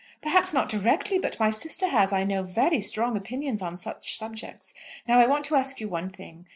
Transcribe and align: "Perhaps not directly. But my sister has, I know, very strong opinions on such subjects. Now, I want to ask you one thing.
"Perhaps 0.19 0.51
not 0.51 0.67
directly. 0.67 1.19
But 1.19 1.39
my 1.39 1.51
sister 1.51 1.87
has, 1.87 2.11
I 2.11 2.23
know, 2.23 2.41
very 2.41 2.81
strong 2.81 3.15
opinions 3.15 3.61
on 3.61 3.77
such 3.77 4.17
subjects. 4.17 4.73
Now, 5.07 5.19
I 5.19 5.27
want 5.27 5.45
to 5.45 5.55
ask 5.55 5.79
you 5.79 5.87
one 5.89 6.09
thing. 6.09 6.47